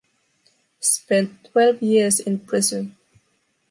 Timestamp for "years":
1.83-2.19